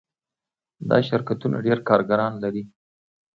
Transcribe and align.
دا 0.89 0.97
شرکتونه 1.09 1.57
ډیر 1.65 1.79
کارګران 1.89 2.33
لري. 2.43 2.63